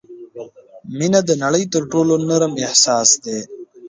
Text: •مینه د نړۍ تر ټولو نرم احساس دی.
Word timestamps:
•مینه 0.97 1.19
د 1.27 1.31
نړۍ 1.43 1.63
تر 1.73 1.83
ټولو 1.91 2.13
نرم 2.27 2.53
احساس 2.65 3.09
دی. 3.23 3.39